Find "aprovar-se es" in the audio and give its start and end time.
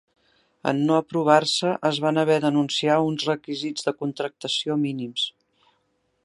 1.01-1.99